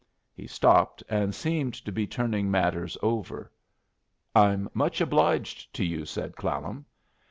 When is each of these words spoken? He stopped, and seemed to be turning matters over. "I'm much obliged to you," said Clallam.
He 0.33 0.47
stopped, 0.47 1.03
and 1.09 1.35
seemed 1.35 1.75
to 1.75 1.91
be 1.91 2.07
turning 2.07 2.49
matters 2.49 2.97
over. 3.03 3.51
"I'm 4.33 4.67
much 4.73 4.99
obliged 4.99 5.71
to 5.75 5.85
you," 5.85 6.05
said 6.07 6.35
Clallam. 6.35 6.87